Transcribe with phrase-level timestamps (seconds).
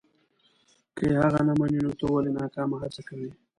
[0.95, 3.31] که یې هغه نه مني نو ته ولې ناکامه هڅه کوې.